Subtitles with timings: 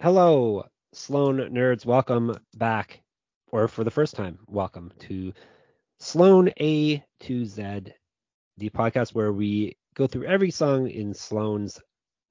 [0.00, 1.84] Hello, Sloan nerds.
[1.84, 3.02] Welcome back,
[3.52, 5.32] or for the first time, welcome to
[5.98, 7.62] Sloan A to Z,
[8.56, 11.80] the podcast where we go through every song in Sloan's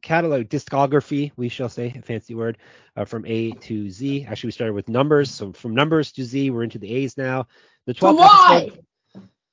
[0.01, 2.57] catalog discography, we shall say, a fancy word,
[2.95, 4.25] uh, from A to Z.
[4.27, 7.47] Actually, we started with numbers, so from numbers to Z, we're into the A's now.
[7.85, 8.83] The 12th episode.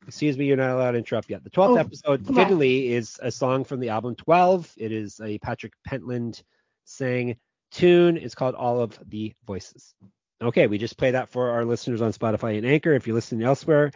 [0.07, 1.43] Excuse me, you're not allowed to interrupt yet.
[1.43, 4.73] The 12th Oh, episode, fiddly, is a song from the album 12.
[4.79, 6.43] It is a Patrick Pentland
[6.85, 7.37] sang
[7.77, 8.17] tune.
[8.17, 9.95] It's called All of the Voices.
[10.43, 12.93] Okay, we just play that for our listeners on Spotify and Anchor.
[12.93, 13.91] If you're listening elsewhere,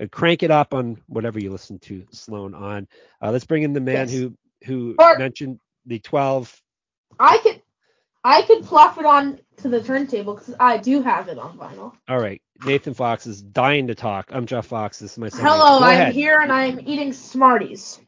[0.00, 2.86] uh, crank it up on whatever you listen to Sloan on.
[3.22, 4.12] Uh, let's bring in the man Yes.
[4.12, 6.60] who who Or- mentioned the 12.
[7.20, 7.62] I could
[8.24, 11.92] I could plop it on to the turntable because I do have it on vinyl.
[12.08, 14.30] All right, Nathan Fox is dying to talk.
[14.32, 14.98] I'm Jeff Fox.
[14.98, 15.42] This is my son.
[15.42, 16.12] Hello, I'm ahead.
[16.14, 18.00] here and I'm eating Smarties.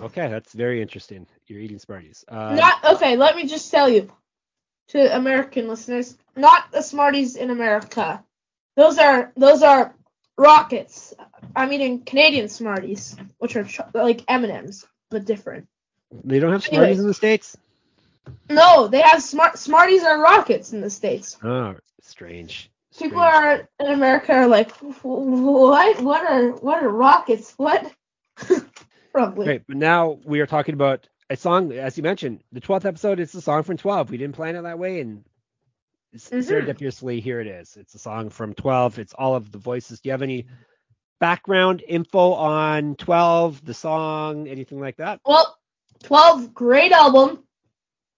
[0.00, 1.26] Okay, that's very interesting.
[1.46, 2.24] You're eating Smarties.
[2.26, 3.16] Uh, not okay.
[3.16, 4.10] Let me just tell you,
[4.92, 8.22] to American listeners, not the Smarties in America.
[8.76, 9.94] Those are those are
[10.38, 11.14] rockets.
[11.56, 15.66] I'm eating Canadian Smarties, which are cho- like M and M's but different.
[16.24, 16.62] they don't have.
[16.64, 17.56] Smarties in the states.
[18.48, 21.36] No, they have smart Smarties are rockets in the states.
[21.42, 22.70] Oh, strange.
[22.98, 23.34] People Strange.
[23.34, 24.70] are in America are like,
[25.02, 26.00] what?
[26.02, 27.54] What are what are rockets?
[27.56, 27.90] What?
[29.12, 29.44] Probably.
[29.46, 33.20] Great, but now we are talking about a song, as you mentioned, the 12th episode.
[33.20, 34.10] It's a song from 12.
[34.10, 35.24] We didn't plan it that way, and
[36.14, 36.42] Mhm.
[36.44, 37.76] serendipitously, here it is.
[37.76, 38.98] It's a song from 12.
[38.98, 40.00] It's all of the voices.
[40.00, 40.46] Do you have any
[41.20, 45.20] background info on 12, the song, anything like that?
[45.24, 45.58] Well,
[46.02, 47.42] 12, great album.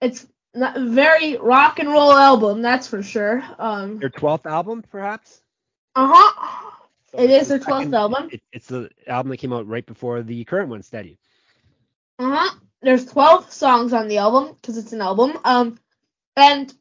[0.00, 3.42] It's not very rock and roll album, that's for sure.
[3.58, 5.40] Um, Their 12th album, perhaps?
[5.94, 6.70] uh huh.
[7.12, 8.28] So it's is the their 12th second- album.
[8.32, 11.18] It, it's the album that came out right before the current one, Steady.
[12.18, 12.58] Uh huh.
[12.84, 15.38] There's 12 songs on the album because it's an album.
[15.44, 15.78] Um,
[16.36, 16.72] and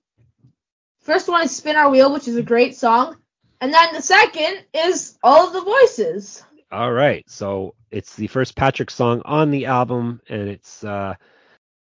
[1.01, 3.17] first one is Spin Our Wheel, which is a great song.
[3.61, 6.43] And then the second is All of the Voices.
[6.71, 7.23] All right.
[7.29, 11.15] So it's the first Patrick song on the album, and it's uh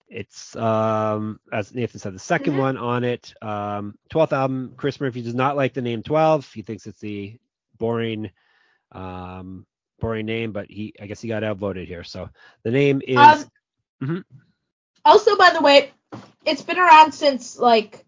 [0.09, 2.57] it's um as Nathan said, the 2nd Mhm.
[2.57, 3.33] one on it.
[3.41, 4.73] Um 12th album.
[4.75, 6.51] Chris Murphy does not like the name 12.
[6.51, 7.38] He thinks it's the
[7.78, 8.31] boring
[8.91, 9.66] um
[10.01, 12.03] boring name, but he I guess he got outvoted here.
[12.03, 12.29] So
[12.63, 13.49] the name is Um,
[14.01, 14.23] Mhm.
[15.06, 15.91] Also, by the way,
[16.45, 18.06] it's been around since like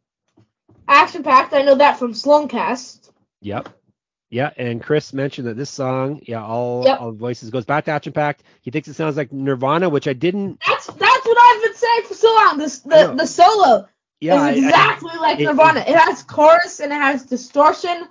[0.87, 1.53] Action Pact.
[1.53, 3.11] I know that from Sloancast.
[3.41, 3.69] Yep.
[4.29, 7.01] Yeah, and Chris mentioned that this song, yeah, all Yep.
[7.01, 8.43] all voices goes back to Action Pact.
[8.61, 10.59] He thinks it sounds like Nirvana, which I didn't.
[10.67, 12.57] That's that's what I've been saying for so long.
[12.57, 13.87] This the the solo
[14.19, 15.81] Yeah, I- I- is exactly like it- Nirvana.
[15.81, 18.07] It, has chorus and it has distortion,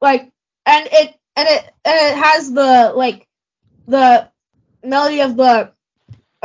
[0.00, 0.30] like
[0.66, 3.26] and it and it and it has the like
[3.88, 4.30] the
[4.84, 5.72] melody of the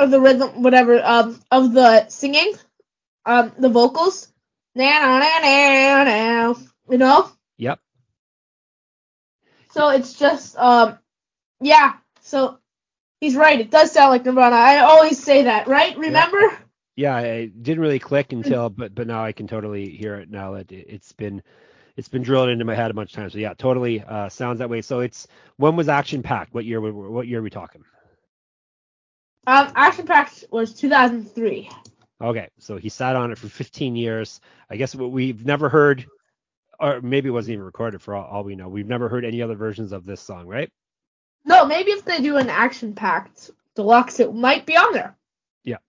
[0.02, 2.54] of the rhythm whatever um of the singing
[3.26, 4.32] um the vocals
[4.76, 6.56] na na na na na
[6.90, 7.80] you know Yep.
[9.72, 10.98] so it's just um
[11.62, 12.60] yeah so
[13.22, 16.40] he's right it does sound like Nirvana I always say that right remember
[16.96, 20.54] yeah, it didn't really click until, but but now I can totally hear it now
[20.54, 21.42] that it, it's been
[21.96, 23.34] it's been drilled into my head a bunch of times.
[23.34, 24.82] So yeah, totally uh, sounds that way.
[24.82, 26.54] So it's when was Action Pact?
[26.54, 26.82] What year?
[26.82, 27.84] were- What year are we talking?
[29.48, 31.70] Um Action Pact was 2003
[32.22, 34.40] Okay, so he sat on it for 15 years.
[34.70, 36.06] I guess what we've never heard,
[36.80, 38.70] or maybe it wasn't even recorded for all, all we know.
[38.70, 40.70] We've never heard any other versions of this song, right?
[41.46, 45.16] No, maybe if they do an Action Pact deluxe, it might be on there.
[45.64, 45.82] Yep.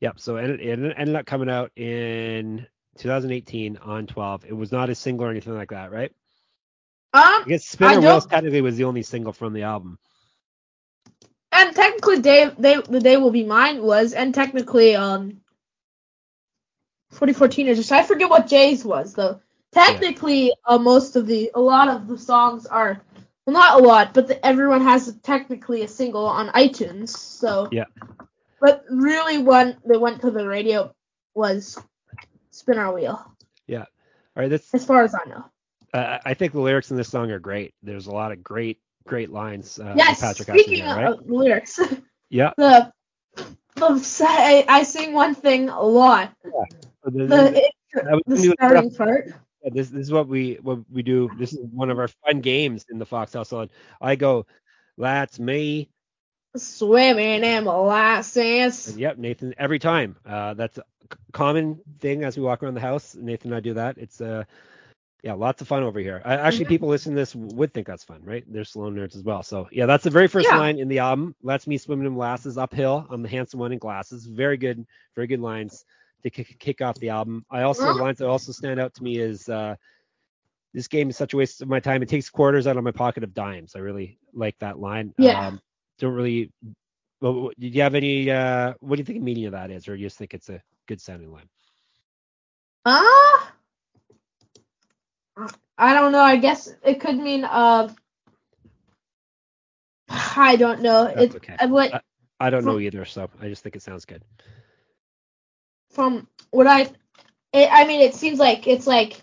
[0.00, 0.18] Yep.
[0.18, 2.66] So it, it ended up coming out in
[2.98, 4.46] 2018 on 12.
[4.46, 6.10] It was not a single or anything like that, right?
[7.12, 10.00] I Um, guess Spin Our Wheels technically was the only single from the album.
[11.58, 15.40] And technically, Day, they, the day will be mine was, and technically, um,
[17.10, 17.90] 44 teenagers.
[17.90, 19.40] I forget what Jay's was though.
[19.72, 23.00] Technically, uh, most of the, a lot of the songs are,
[23.46, 27.10] well, not a lot, but the, everyone has technically a single on iTunes.
[27.10, 27.84] So Yeah.
[28.60, 30.94] But really, when they went to the radio
[31.34, 31.78] was
[32.50, 33.36] Spin Our Wheel,
[33.66, 33.84] Yeah.
[34.36, 34.48] All right.
[34.48, 35.44] That's as far as I know.
[35.94, 37.74] uh, I think the lyrics in this song are great.
[37.82, 39.78] There's a lot of great great lines.
[39.80, 40.20] Uh, yes.
[40.20, 41.06] Patrick Speaking right?
[41.06, 41.80] of lyrics.
[42.30, 42.52] Yeah.
[42.58, 42.92] the
[43.76, 46.32] the say I sing one thing a lot.
[46.44, 49.28] So the- The I the starting part.
[49.64, 51.30] Yeah, this this is what we what we do.
[51.38, 53.70] This is one of our fun games in the Fox household.
[54.00, 54.46] I go,
[54.98, 55.88] that's me.
[56.56, 58.88] Swimming in molasses.
[58.88, 59.54] And yep, Nathan.
[59.56, 60.16] Every time.
[60.26, 60.84] Uh, that's a
[61.32, 63.14] common thing as we walk around the house.
[63.14, 63.96] Nathan and I do that.
[63.98, 64.44] It's uh,
[65.22, 66.22] yeah, lots of fun over here.
[66.24, 66.68] I, actually, Mhm.
[66.68, 68.44] people listening to this would think that's fun, right?
[68.46, 69.42] They're Sloan nerds as well.
[69.42, 70.58] So yeah, that's the very first Yeah.
[70.58, 71.34] line in the album.
[71.42, 73.06] That's me swimming in molasses uphill.
[73.10, 74.26] I'm the handsome one in glasses.
[74.26, 75.84] Very good, very good lines.
[76.24, 77.46] to kick, kick off the album.
[77.48, 77.92] I also Huh?
[77.92, 79.76] the lines that also stand out to me is uh,
[80.74, 82.02] this game is such a waste of my time.
[82.02, 83.76] It takes quarters out of my pocket of dimes.
[83.76, 85.14] I really like that line.
[85.16, 85.46] Yeah.
[85.46, 85.60] Um,
[86.00, 86.50] don't really.
[87.20, 88.32] Well, did you have any?
[88.32, 90.48] Uh, what do you think the meaning of that is, or you just think it's
[90.48, 91.48] a good sounding line?
[92.84, 93.52] Ah.
[95.76, 96.20] I don't know.
[96.22, 97.92] I guess it could mean uh.
[100.10, 101.04] I don't know.
[101.04, 101.56] That's It okay.
[101.58, 102.02] uh, what
[102.40, 104.22] I don't know either, so I just think it sounds good.
[105.90, 106.82] from what I,
[107.52, 109.20] it, I mean, it seems like it's like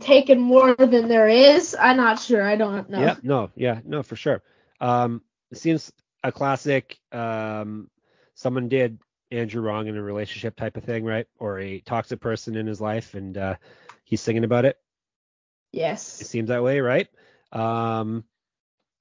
[0.00, 1.76] taking more than there is.
[1.78, 2.42] I'm not sure.
[2.42, 3.00] I don't know.
[3.00, 4.42] Yeah, no, yeah, no, for sure.
[4.80, 5.92] Um, it seems
[6.24, 6.98] a classic.
[7.12, 7.90] Um,
[8.34, 8.98] someone did
[9.30, 11.26] Andrew wrong in a relationship type of thing, right?
[11.38, 13.56] Or a toxic person in his life, and uh,
[14.04, 14.78] he's singing about it.
[15.72, 16.20] Yes.
[16.20, 17.08] It seems that way, right?
[17.50, 18.24] Um,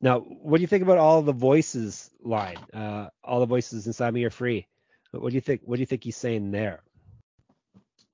[0.02, 2.58] now, what do you think about all the voices line?
[2.74, 4.68] Uh, all the voices inside me are free.
[5.12, 5.62] What, do you think?
[5.66, 6.82] What do you think he's saying there?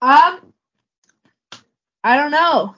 [0.02, 0.54] Um.
[2.04, 2.76] I don't know.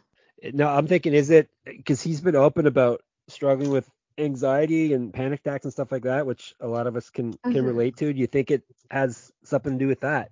[0.54, 5.42] No, I'm thinking, is it because he's been open about struggling with anxiety and panic
[5.42, 7.66] attacks and stuff like that, which a lot of us can can Mhm.
[7.66, 8.12] relate to.
[8.14, 10.32] Do you think it has something to do with that?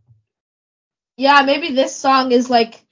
[1.15, 2.85] Yeah, maybe this song is like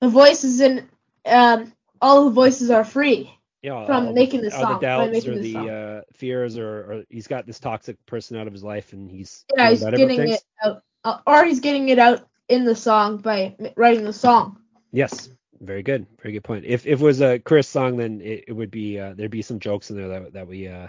[0.00, 0.88] the voices in
[1.26, 3.30] um all the voices are free.
[3.62, 7.46] Know, From making the, song, the doubts or the uh, fears, or, or he's got
[7.46, 11.18] this toxic person out of his life, and he's Yeah, he's getting it out, uh,
[11.26, 14.58] or he's getting it out in the song by writing the song.
[14.92, 15.28] Yes,
[15.60, 16.64] very good, very good point.
[16.64, 19.42] If if it was a Chris song, then it, it would be uh, there'd be
[19.42, 20.88] some jokes in there that that we uh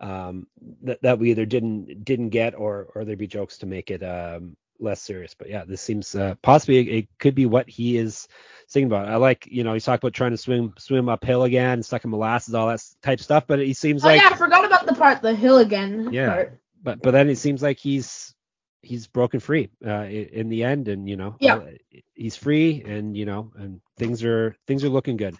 [0.00, 0.46] um
[0.82, 4.02] that, that we either didn't didn't get or or there'd be jokes to make it
[4.02, 5.34] um less serious.
[5.34, 8.28] But yeah, this seems uh, possibly it, it could be what he is
[8.66, 9.08] singing about.
[9.08, 12.10] I like you know he's talking about trying to swim swim uphill again, stuck in
[12.10, 13.46] molasses, all that type stuff.
[13.46, 16.26] But he seems Oh like yeah, I forgot about the part the hill again Yeah.
[16.30, 16.58] part.
[16.82, 18.34] but but then it seems like he's
[18.82, 21.56] he's broken free uh, in the end, and you know Yeah.
[21.56, 21.70] uh,
[22.14, 25.36] he's free, and you know and things are things are looking good.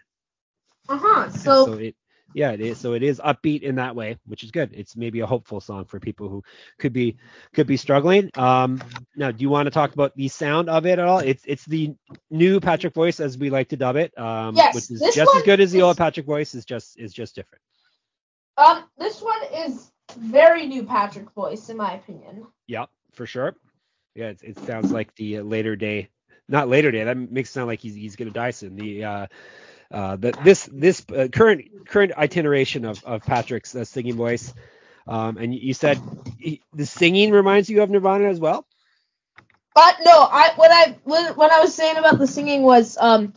[0.89, 1.31] Uh huh.
[1.31, 1.97] Yeah, So, it
[2.35, 2.79] yeah it is.
[2.79, 4.71] So it is upbeat in that way which is good.
[4.75, 6.43] It's maybe a hopeful song for people who
[6.79, 7.17] could be
[7.55, 8.31] could be struggling.
[8.37, 8.81] Um
[9.17, 11.19] now do you want to talk about the sound of it at all?
[11.19, 11.95] It's it's the
[12.31, 15.43] new patrick voice as we like to dub it um Yes, which is just as
[15.43, 17.63] good as the is- old patrick voice is just is just different.
[18.57, 22.47] Um, this one is very new Patrick voice in my opinion.
[22.67, 23.55] yeah for sure.
[24.15, 26.09] Yeah it, it sounds like the later day
[26.49, 28.77] not later day that makes it sound like he's he's gonna die soon.
[28.77, 29.27] The uh
[29.91, 34.55] uh, the, this this uh, current current iteration of, of Patrick's uh, singing voice,
[35.07, 36.01] um, and you said
[36.39, 38.67] he, the singing reminds you of Nirvana as well.
[39.75, 43.35] But no, I what I what, what I was saying about the singing was um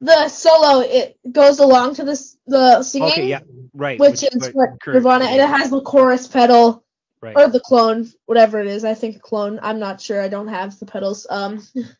[0.00, 3.40] the solo it goes along to this the singing, Okay, yeah,
[3.74, 3.98] right.
[3.98, 6.82] which, is what current- Nirvana and it has the chorus pedal
[7.20, 7.36] right.
[7.36, 8.84] or the clone, whatever it is.
[8.84, 9.60] I think clone.
[9.62, 10.20] I'm not sure.
[10.20, 11.26] I don't have the pedals.
[11.28, 11.62] Um,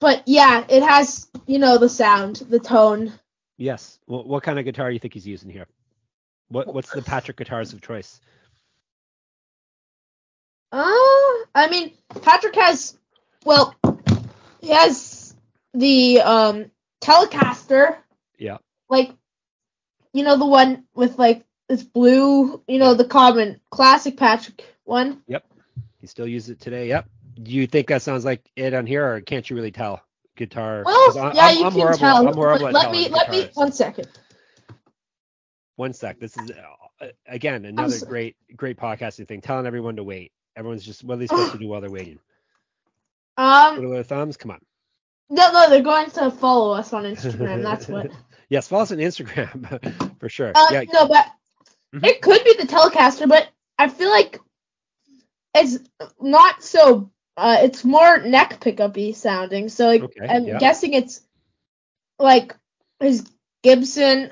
[0.00, 3.12] but yeah, it has you know the sound, the tone.
[3.56, 3.98] Yes.
[4.06, 5.66] What, what kind of guitar do you think he's using here?
[6.48, 8.20] What what's the Patrick guitars of choice?
[10.72, 10.82] Uh,
[11.54, 12.98] I mean, Patrick has,
[13.44, 13.74] well,
[14.60, 15.34] he has
[15.72, 16.70] the um
[17.00, 17.96] Telecaster,
[18.38, 18.58] Yeah.
[18.88, 19.12] like,
[20.12, 25.22] you know, the one with like this blue, you know, the common classic Patrick one.
[25.28, 25.44] Yep.
[26.00, 26.88] He still uses it today.
[26.88, 27.08] Yep.
[27.42, 30.02] Do you think that sounds like it on here, or can't you really tell?
[30.36, 30.82] Guitar.
[30.84, 31.98] Well, I- yeah, I'm, you I'm can horrible.
[31.98, 32.28] tell.
[32.28, 34.08] I'm horrible let me, let me, one second.
[35.76, 36.18] One sec.
[36.18, 39.40] This is uh, again another great great podcasting thing.
[39.42, 40.32] Telling everyone to wait.
[40.56, 42.18] Everyone's just what are they supposed to do while they're waiting?
[43.38, 44.38] Um, Twiddle their thumbs.
[44.38, 44.60] Come on.
[45.28, 47.62] no, no, they're going to follow us on Instagram.
[47.62, 48.10] That's what.
[48.48, 50.52] yes, follow us on Instagram for sure.
[50.54, 51.26] Uh, yeah, no, but
[51.94, 52.06] Mhm.
[52.06, 53.46] it could be the Telecaster, but
[53.78, 54.40] I feel like
[55.54, 55.78] it's
[56.18, 57.10] not so.
[57.36, 59.68] Uh, it's more neck pickupy sounding.
[59.68, 60.58] So like, Okay, I'm yeah.
[60.58, 61.20] guessing it's
[62.18, 62.56] like
[63.00, 63.30] his
[63.62, 64.30] Gibson.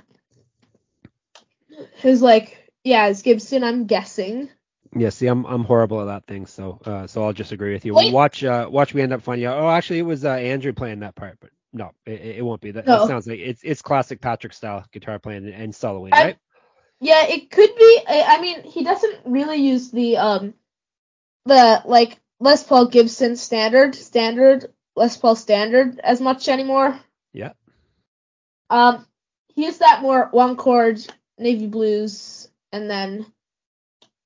[1.97, 3.65] His like yeah, his Gibson.
[3.65, 4.49] I'm guessing.
[4.97, 5.09] yeah.
[5.11, 7.95] See, I'm I'm horrible at that thing, so uh, so I'll just agree with you.
[7.95, 8.13] Wait.
[8.13, 8.95] Watch uh, watch.
[8.95, 9.59] We end up finding out.
[9.59, 12.71] Oh, actually, it was uh, Andrew playing that part, but no, it, it won't be.
[12.71, 13.01] That, No.
[13.01, 16.39] that sounds like it's it's classic Patrick style guitar playing and, and soloing, I- right?
[17.01, 18.01] Yeah, it could be.
[18.09, 20.55] I, I mean, he doesn't really use the um
[21.45, 27.01] the like Les Paul Gibson standard standard Les Paul standard as much anymore.
[27.33, 27.53] Yeah.
[28.69, 29.07] Um,
[29.49, 31.01] he used that more one chord
[31.39, 33.25] navy blues, and then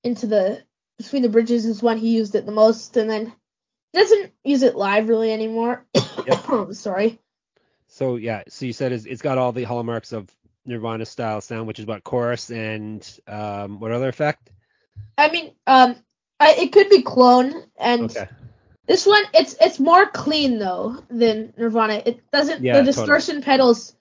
[0.02, 0.64] into the
[0.98, 3.32] between the bridges is when he used it the most, and then
[3.92, 5.86] he doesn't use it live really anymore.
[6.72, 7.20] Sorry.
[7.86, 10.28] So yeah, so you said it's, it's got all the hallmarks of
[10.66, 14.50] Nirvana style sound, which is what chorus and um, what other effect?
[15.16, 15.94] I mean, um,
[16.40, 18.28] I, it could be Clone, and Okay.
[18.86, 22.02] this one it's it's more clean though than Nirvana.
[22.04, 22.92] It doesn't Yeah, the totally.
[22.92, 23.94] distortion pedals.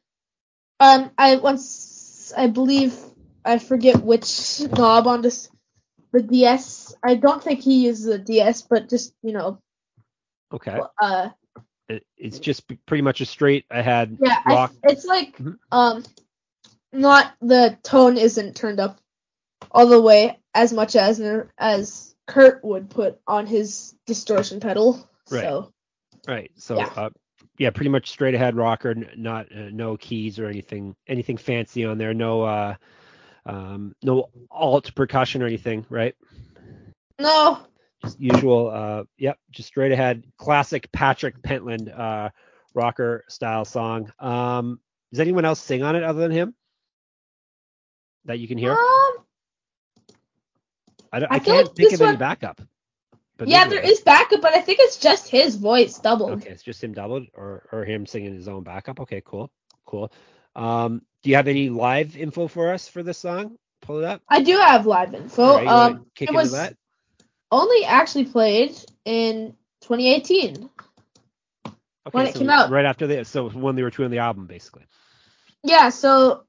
[0.80, 2.96] Um, I once I believe
[3.44, 5.50] I forget which knob on this
[6.12, 6.96] the DS.
[7.04, 9.60] I don't think he uses a DS, but just you know,
[10.54, 10.80] Okay.
[11.02, 11.30] uh,
[11.90, 14.74] It, it's just pretty much a straight ahead yeah, I, rock.
[14.84, 15.58] it's like Mhm.
[15.72, 16.04] um,
[16.94, 19.00] not the tone isn't turned up
[19.72, 21.22] all the way as much as
[21.58, 25.10] as Kurt would put on his distortion pedal.
[25.32, 25.44] Right.
[25.44, 25.74] So
[26.28, 26.52] Right.
[26.58, 26.90] So Yeah.
[26.96, 27.10] uh,
[27.58, 31.98] yeah, pretty much straight ahead rocker, not uh, no keys or anything anything fancy on
[31.98, 32.14] there.
[32.14, 32.76] No uh
[33.46, 36.16] um no alt percussion or anything, right?
[37.20, 37.60] no,
[38.04, 42.30] Just usual uh yep, just straight ahead classic Patrick Pentland uh
[42.74, 44.12] rocker style song.
[44.20, 44.80] Um
[45.12, 46.54] does anyone else sing on it other than him?
[48.26, 48.72] That you can hear?
[48.72, 49.07] um,
[51.12, 52.62] I, don't, I I can't like think of any one- backup.
[53.38, 56.32] But yeah, there is backup, but I think it's just his voice doubled.
[56.32, 59.00] Okay, it's just him doubled or or him singing his own backup.
[59.02, 59.52] Okay, cool,
[59.86, 60.12] cool.
[60.56, 63.58] Um, do you have any live info for us for this song?
[63.82, 64.24] Pull it up.
[64.28, 65.58] I do have live info.
[65.58, 66.76] Right, um, it was that.
[67.52, 70.68] only actually played in 2018.
[71.68, 71.78] Okay,
[72.12, 72.72] when it so came out.
[72.72, 74.86] right after this, so when they were touring the album, basically.
[75.64, 76.46] Yeah, so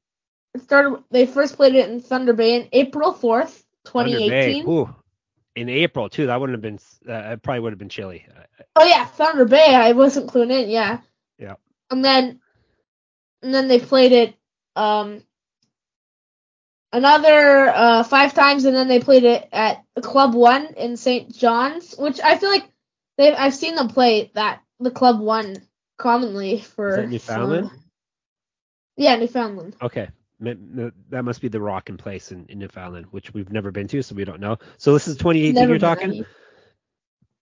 [0.55, 1.03] it started.
[1.11, 4.69] They first played it in Thunder Bay in April 4th, Thunder Bay, 2018.
[4.69, 4.95] ooh,
[5.57, 6.27] in April too.
[6.27, 6.79] That wouldn't have been.
[7.09, 8.27] Uh, it probably would have been chilly.
[8.31, 8.43] Uh,
[8.77, 9.75] Oh yeah, Thunder Bay.
[9.75, 10.71] I wasn't cluing in.
[10.71, 10.99] Yeah.
[11.39, 11.55] Yeah.
[11.91, 12.41] And then,
[13.43, 14.35] and then they played it
[14.77, 15.23] um
[16.93, 21.35] another uh five times, and then they played it at Club One in St.
[21.35, 22.69] John's, which I feel like
[23.17, 25.57] they I've seen them play that the Club One
[25.97, 27.69] commonly for Newfoundland?
[27.69, 27.83] some-
[28.97, 29.77] yeah, Newfoundland.
[29.83, 30.09] Okay.
[30.41, 34.03] That must be the Rock in place in, in Newfoundland, which we've never been to,
[34.03, 34.57] so we don't know.
[34.77, 35.55] So this is 2018.
[35.55, 36.25] Never you're talking any.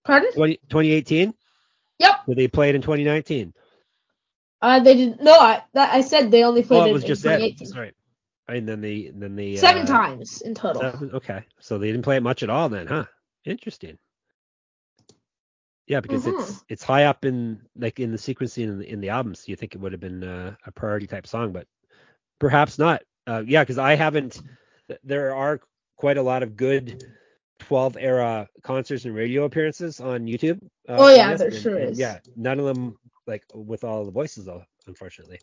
[0.03, 0.31] Pardon?
[0.33, 1.33] 20, 2018.
[1.99, 2.15] Yep.
[2.27, 3.53] Did they play it in 2019?
[4.61, 5.21] Uh, they didn't.
[5.21, 5.33] no.
[5.33, 7.37] I that I said they only played Oh, it was in just that.
[7.37, 7.67] 2018.
[7.67, 7.93] That's right.
[8.47, 10.81] And then the then the Seven uh, times in total.
[10.81, 13.05] seven- okay, so they didn't play it much at all then, huh?
[13.45, 13.97] Interesting.
[15.85, 16.39] Yeah, because Mhm.
[16.39, 19.43] it's it's high up in like in the sequencing in the, in the album, so
[19.47, 21.67] you think it would have been uh, a priority type song, but
[22.39, 23.01] perhaps not.
[23.25, 24.41] Uh, yeah, because I haven't.
[25.03, 25.59] There are
[25.97, 27.03] quite a lot of good
[27.59, 30.61] 12 era concerts and radio appearances on YouTube.
[30.87, 31.99] Uh, Oh, yeah, there and- sure and is.
[31.99, 35.39] Yeah, none of them like with all the voices though, unfortunately.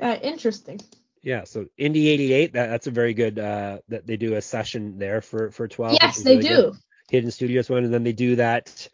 [0.00, 0.80] Uh, interesting.
[1.22, 4.98] Yeah, so Indie 88, that, that's a very good uh that they do a session
[4.98, 5.96] there for for 12.
[6.00, 6.72] yes, they really good.
[6.72, 6.78] do.
[7.10, 8.88] Hidden Studios one, and then they do that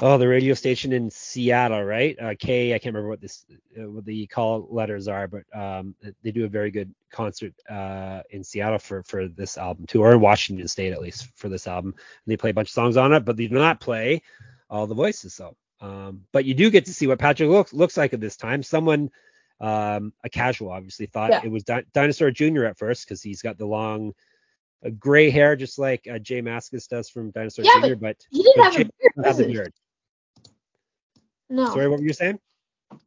[0.00, 2.16] oh the radio station in Seattle, right?
[2.20, 3.44] Uh, K, I can't remember what this
[3.78, 8.22] uh, what the call letters are, but um they do a very good concert uh
[8.30, 11.66] in Seattle for for this album too, or in Washington State at least for this
[11.66, 11.92] album.
[11.94, 14.22] And they play a bunch of songs on it, but they do not play
[14.70, 15.34] all the voices.
[15.34, 18.36] So, um, but you do get to see what Patrick looks looks like at this
[18.36, 18.62] time.
[18.62, 19.10] Someone
[19.60, 21.40] um, a casual obviously thought Yeah.
[21.44, 22.64] it was Di- Dinosaur Jr.
[22.64, 24.12] at first because he's got the long
[24.84, 27.94] uh, gray hair just like uh, J Mascis does from Dinosaur Yeah, Jr.
[27.94, 29.26] But, He didn't but have Jay a beard.
[29.26, 29.72] have the beard.
[31.52, 31.66] No.
[31.66, 32.40] Sorry, what were you saying?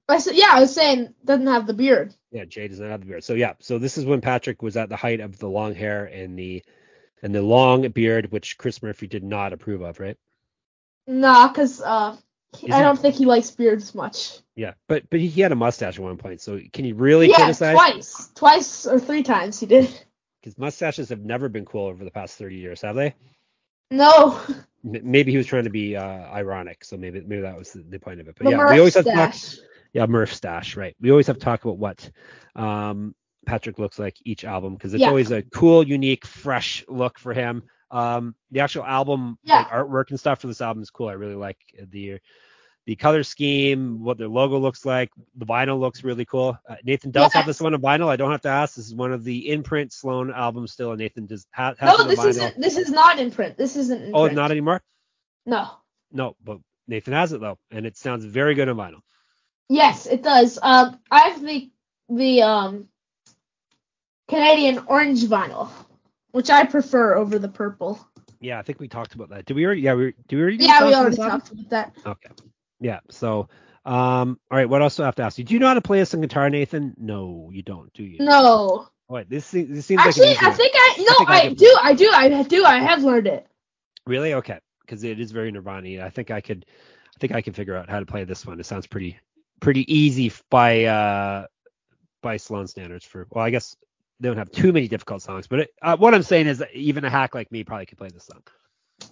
[0.07, 2.13] I said, yeah, I was saying doesn't have the beard.
[2.31, 3.23] Yeah, Jay does not have the beard.
[3.23, 6.05] So yeah, so this is when Patrick was at the height of the long hair
[6.05, 6.63] and the
[7.23, 10.17] and the long beard, which Chris Murphy did not approve of, right?
[11.07, 12.15] Nah, cause uh,
[12.71, 14.39] I don't think he likes beards much.
[14.55, 16.39] Yeah, but but he had a mustache at one point.
[16.39, 17.73] So can you really yeah, criticize?
[17.73, 19.89] twice, twice or three times he did.
[20.41, 23.15] Because mustaches have never been cool over the past 30 years, have they?
[23.89, 24.39] No,
[24.85, 27.99] Maybe he was trying to be uh, ironic, so maybe maybe that was the, the
[27.99, 28.35] point of it.
[28.37, 29.33] But the yeah, we always have to talk.
[29.93, 30.95] Yeah, Murph stash, right?
[31.01, 32.11] We always have to talk about what
[32.55, 33.15] um,
[33.45, 35.09] Patrick looks like each album because it's Yeah.
[35.09, 37.63] always a cool, unique, fresh look for him.
[37.91, 39.59] Um, the actual album Yeah.
[39.59, 41.07] like, artwork and stuff for this album is cool.
[41.07, 41.57] I really like
[41.91, 42.19] the
[42.85, 45.11] the color scheme, what their logo looks like.
[45.35, 46.57] The vinyl looks really cool.
[46.69, 48.07] Uh, Nathan does have this one on vinyl.
[48.07, 48.75] I don't have to ask.
[48.75, 52.05] This is one of the imprint Sloan albums still, and Nathan does ha- has No,
[52.07, 52.59] this isn't.
[52.59, 53.57] This is not in print.
[53.57, 54.35] This isn't in oh, print.
[54.35, 54.81] not anymore.
[55.45, 55.69] No.
[56.11, 59.01] No, but Nathan has it though, and it sounds very good on vinyl.
[59.67, 60.59] Yes, it does.
[60.61, 61.71] Um, I have the
[62.09, 62.87] the um
[64.27, 65.69] Canadian orange vinyl,
[66.31, 67.99] which I prefer over the purple.
[68.39, 69.45] Yeah, I think we talked about that.
[69.45, 69.81] Did we already?
[69.81, 70.57] Yeah, we did we already?
[70.57, 71.93] Yeah, we already talked about that.
[72.05, 72.29] Okay.
[72.79, 72.99] Yeah.
[73.09, 73.49] So,
[73.85, 74.69] um, all right.
[74.69, 75.43] What else do I have to ask you?
[75.43, 76.95] Do you know how to play some guitar, Nathan?
[76.97, 78.17] No, you don't, do you?
[78.19, 81.77] No, Wait, this this seems actually, like I think I no, I I, can do,
[81.81, 83.45] I do, I do, I have learned it.
[84.07, 84.33] Really?
[84.33, 84.59] Okay.
[84.81, 86.03] Because it is very Nirvana.
[86.03, 86.65] I think I could,
[87.15, 88.59] I think I can figure out how to play this one.
[88.59, 89.19] It sounds pretty,
[89.59, 91.45] pretty easy by uh
[92.21, 93.05] by Sloan standards.
[93.05, 93.75] For well, I guess
[94.19, 95.47] they don't have too many difficult songs.
[95.47, 97.99] But it, uh, what I'm saying is, that even a hack like me probably could
[97.99, 98.41] play this song.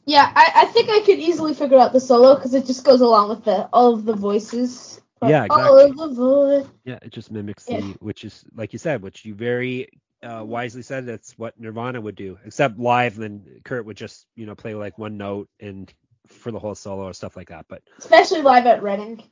[0.06, 3.02] Yeah, I, I think I could easily figure out the solo because it just goes
[3.02, 5.02] along with the all of the voices.
[5.22, 6.68] Yeah, All of the voice.
[6.84, 7.80] Yeah, it just mimics Yeah.
[7.80, 9.88] the, which is like you said, which you very
[10.22, 11.06] uh, wisely said.
[11.06, 13.16] That's what Nirvana would do, except live.
[13.16, 15.92] Then Kurt would just, you know, play like one note and
[16.28, 17.66] for the whole solo or stuff like that.
[17.70, 19.24] But Especially live at Reading.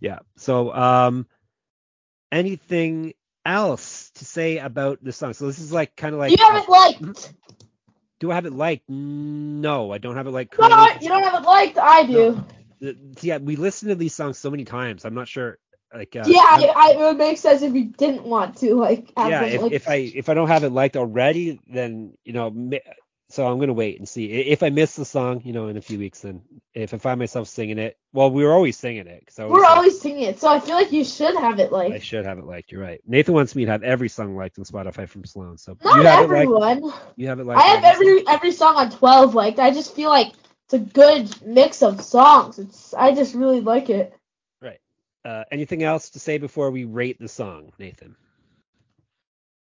[0.00, 0.20] yeah.
[0.36, 1.26] So, um,
[2.30, 5.32] anything else to say about this song?
[5.34, 7.32] So this is like kind of like, you haven't liked.
[8.22, 8.88] Do I have it liked?
[8.88, 10.56] No, I don't have it like.
[10.56, 10.68] No,
[11.00, 11.76] you don't have it liked.
[11.76, 12.44] I do.
[12.80, 15.04] The- Yeah, we listen to these songs so many times.
[15.04, 15.58] I'm not sure.
[15.92, 19.12] Like, uh, yeah, I, I, it would make sense if you didn't want to like.
[19.16, 22.32] Have yeah if, like, if i if i don't have it liked already then you
[22.32, 22.48] know
[23.32, 25.80] so i'm gonna wait and see if i miss the song you know in a
[25.80, 26.42] few weeks then
[26.74, 29.98] if i find myself singing it well we were always singing it so we're always
[30.00, 31.94] singing it, so I feel like you should have it liked.
[31.94, 34.58] i should have it liked you're right nathan wants me to have every song liked
[34.58, 36.92] on spotify from sloan so Not you have it liked everyone.
[37.16, 39.58] you have it liked I have every every song on twelve liked.
[39.58, 40.32] I just feel like
[40.66, 42.58] it's a good mix of songs.
[42.58, 44.14] It's I just really like it.
[44.60, 44.78] Right.
[45.24, 48.14] Uh, anything else to say before we rate the song nathan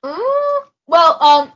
[0.02, 0.18] Uh,
[0.86, 1.52] well, um,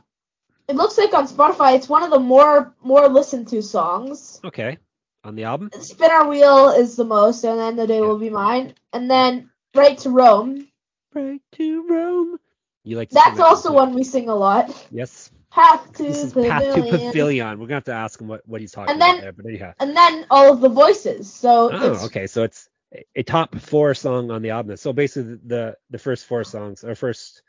[0.67, 4.39] it looks like on Spotify it's one of the more more listened to songs.
[4.43, 4.77] okay
[5.23, 8.29] on the album Spin Our Wheel is the most, and then The Day Will Be
[8.29, 10.67] Mine, and then Right to Rome.
[11.13, 12.37] right to rome
[12.83, 14.69] you like to That's that also one we sing a lot.
[14.91, 17.07] yes Path to this is path to Pavilion.
[17.07, 19.45] pavilion we're gonna have to ask him what, what he's talking And about there but
[19.45, 21.31] anyhow And then all of the voices.
[21.33, 22.27] So Oh, okay.
[22.27, 22.69] So it's
[23.15, 24.77] a- top four song on the album.
[24.77, 27.41] So basically, the the first four songs, or first,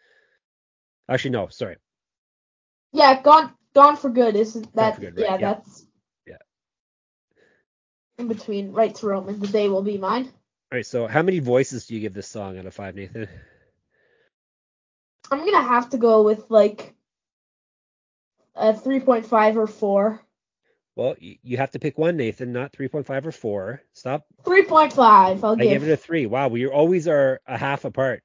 [1.08, 1.76] actually no, sorry,
[2.92, 5.00] yeah, Gone Gone for Good Isn't that?
[5.00, 5.54] Good, right, yeah, yeah.
[5.54, 5.86] that's
[6.26, 6.36] Yeah.
[8.18, 10.30] in between Right to Rome and The Day Will Be Mine.
[10.72, 10.86] all right.
[10.86, 13.28] So how many voices do you give this song out of five, Nathan?
[15.30, 16.94] I'm gonna have to go with like
[18.56, 20.20] a 3.5 or 4.
[20.96, 23.82] Well, you, you have to pick one, Nathan, not three point five or four.
[23.92, 24.26] Stop.
[24.44, 25.44] 3.5.
[25.44, 25.82] I'll I give.
[25.84, 26.26] it a three.
[26.26, 28.22] Wow, we always are a half apart.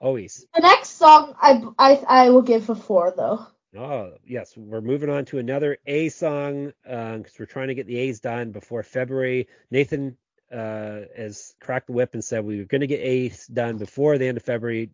[0.00, 0.46] Always.
[0.54, 3.46] The next song I I I will give a 4 though.
[3.76, 7.98] Oh yes, we're moving on to another A song because we're trying to get the
[7.98, 9.48] A's done before February.
[9.70, 10.16] Nathan
[10.52, 14.16] uh, has cracked the whip and said we were going to get A's done before
[14.16, 14.90] the end of February,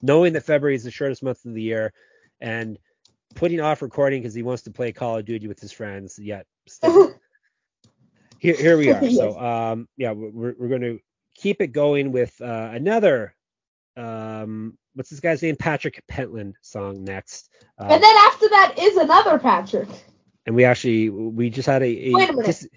[0.00, 1.92] knowing that February is the shortest month of the year,
[2.40, 2.78] and
[3.34, 6.18] putting off recording because he wants to play Call of Duty with his friends.
[6.18, 7.14] Yet still,
[8.40, 9.02] here, here we are.
[9.10, 10.98] So um, yeah, we're we're going to
[11.34, 13.34] keep it going with uh, another.
[13.96, 15.56] Um, what's this guy's name?
[15.56, 17.50] Patrick Pentland song next.
[17.78, 19.88] Uh, and then after that is another Patrick.
[20.46, 22.46] and we actually we just had a, a Wait a minute.
[22.46, 22.68] dis-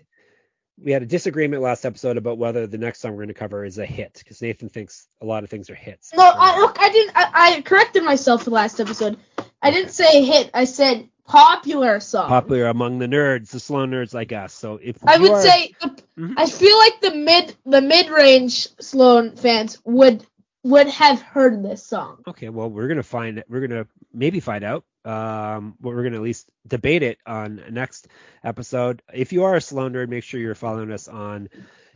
[0.84, 3.64] we had a disagreement last episode about whether the next song we're going to cover
[3.64, 6.12] is a hit because Nathan thinks a lot of things are hits.
[6.14, 7.16] No, I look, I didn't.
[7.16, 9.18] I, I corrected myself for last episode.
[9.62, 10.52] I didn't say hit.
[10.54, 12.28] I said popular song.
[12.28, 14.54] popular among the nerds, the Sloan nerds like us.
[14.54, 15.74] So if I would are- say
[16.18, 16.34] Mhm.
[16.38, 20.26] I feel like the mid the mid range Sloan fans would
[20.66, 22.24] would have heard this song.
[22.28, 24.84] okay, well we're gonna find we're gonna maybe find out.
[25.06, 28.08] Um, but we're gonna at least debate it on next
[28.44, 29.04] episode.
[29.14, 31.50] If you are a Sloan nerd, make sure you're following us on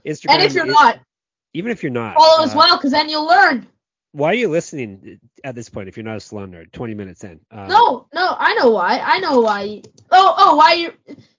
[0.06, 0.30] Instagram.
[0.30, 1.00] And if you're not,
[1.56, 3.68] even if you're not, follow as uh, well, because then you'll learn.
[4.12, 6.72] Why are you listening at this point if you're not a Sloan nerd?
[6.72, 7.40] 20 minutes in.
[7.50, 9.00] Uh, No, no, I know why.
[9.00, 9.82] I know why.
[10.12, 10.94] Oh, oh, why you?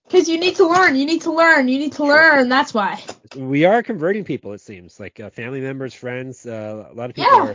[0.07, 0.97] Because you need to learn.
[0.97, 1.69] You need to learn.
[1.69, 2.49] You need to learn.
[2.49, 3.01] That's why.
[3.37, 7.17] We are converting people it seems like uh, family members friends uh, a lot of
[7.17, 7.55] people Yeah.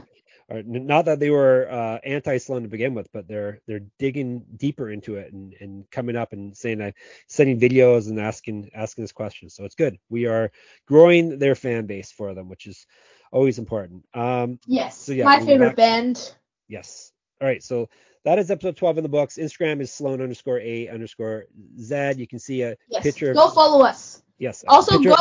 [0.50, 4.46] are, are not that they were uh, anti-sloan to begin with but they're they're digging
[4.56, 6.92] deeper into it and, and coming up and saying uh,
[7.28, 9.50] sending videos and asking asking this question.
[9.50, 10.52] so it's good we are
[10.88, 12.86] growing their fan base for them which is
[13.32, 14.98] always important um Yes.
[14.98, 16.36] So, yeah, my favorite back- band.
[16.70, 17.12] yes
[17.42, 17.90] all right so
[18.24, 21.46] that is episode 12 in the books instagram is sloan underscore a underscore
[21.80, 23.04] z you can see a Yes.
[23.04, 24.24] picture Go follow us.
[24.38, 25.16] yes Also, go.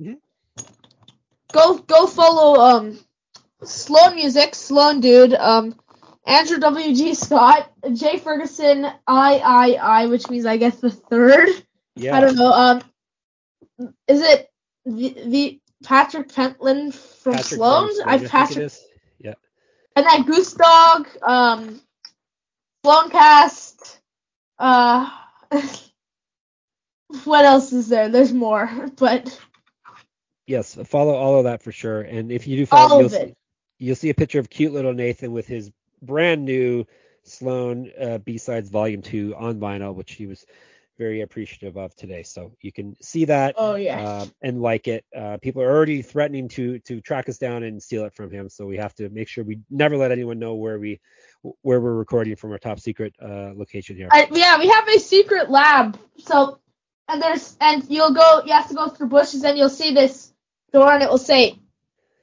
[0.00, 0.16] Mhm.
[1.52, 2.98] Go go follow um
[3.64, 5.78] Sloan Music, Sloan Dude, um
[6.26, 11.48] Andrew W G Scott, Jay Ferguson, I I I, which means I guess the third.
[11.96, 12.52] yeah I don't know.
[12.52, 12.82] Um,
[14.06, 14.50] is it
[14.84, 17.96] the, the Patrick Pentland from Patrick Sloan's?
[17.96, 18.72] Sloan, I Patrick,
[19.18, 19.34] yeah
[19.96, 21.80] and that Goose Dog, um,
[22.84, 23.98] Sloancast.
[24.58, 25.10] Uh,
[27.24, 28.08] what else is there?
[28.08, 29.38] There's more, but
[30.46, 32.00] Yes, follow all of that for sure.
[32.00, 33.34] And if you do all follow, you'll of see,
[33.78, 35.70] you'll see a picture of cute little Nathan with his
[36.02, 36.86] brand new
[37.22, 40.44] Sloan uh, B-sides Volume Two on vinyl, which he was
[40.98, 42.22] very appreciative of today.
[42.22, 44.00] So you can see that Oh yeah.
[44.00, 45.04] uh, and like it.
[45.16, 48.48] Uh, people are already threatening to to track us down and steal it from him.
[48.48, 51.00] So we have to make sure we never let anyone know where we
[51.62, 54.08] where we're recording from our top secret uh, location here.
[54.10, 55.98] I, yeah, we have a secret lab.
[56.18, 56.58] So,
[57.08, 60.29] and there's, and you'll go, you have to go through bushes, and you'll see this
[60.72, 61.58] door, and it will say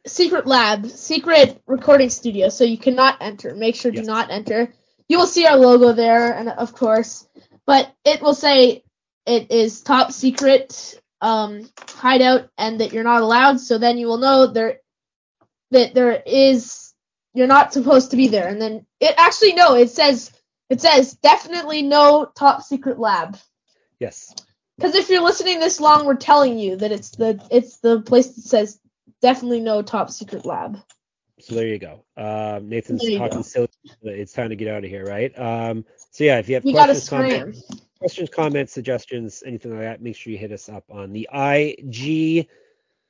[0.06, 2.50] secret lab, secret recording studio.
[2.50, 3.54] So you cannot enter.
[3.56, 4.06] Make sure Yes.
[4.06, 4.74] do not enter.
[5.10, 7.28] You will see our logo there, and of course,
[7.66, 8.84] but it will say
[9.26, 13.60] it is top secret um, hideout, and that you're not allowed.
[13.60, 14.80] So then you will know there
[15.72, 16.94] that there is
[17.34, 18.48] you're not supposed to be there.
[18.48, 20.32] And then it actually no, it says
[20.70, 23.38] it says definitely no top secret lab.
[24.00, 24.34] yes.
[24.78, 28.28] Because if you're listening this long, we're telling you that it's the it's the place
[28.36, 28.80] that says
[29.22, 30.80] definitely no top secret lab.
[31.40, 32.04] So there you go.
[32.16, 33.44] Um, Nathan's you talking go.
[33.44, 33.70] silly.
[34.04, 35.38] but It's time to get out of here, right?
[35.38, 37.64] Um, so yeah, if you have You questions, comments,
[38.00, 42.48] questions, comments, suggestions, anything like that, make sure you hit us up on the IG.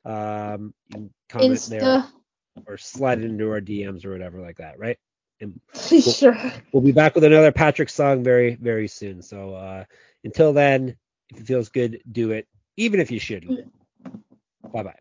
[0.03, 2.05] Um, you can comment there
[2.65, 4.97] or slide it into our DMs or whatever like that, right?
[5.39, 5.59] And
[6.01, 6.37] sure.
[6.71, 9.21] we'll be back with another Patrick song very, very soon.
[9.21, 9.83] So uh,
[10.23, 10.97] until then,
[11.31, 13.71] if it feels good, do it, even if you shouldn't.
[14.73, 14.99] Bye bye.